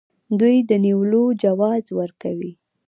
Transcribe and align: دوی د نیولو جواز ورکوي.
دوی 0.39 0.55
د 0.69 0.71
نیولو 0.85 1.23
جواز 1.43 1.85
ورکوي. 1.99 2.51